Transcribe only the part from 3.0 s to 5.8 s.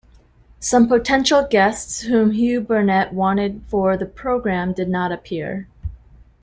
wanted for the programme did not appear.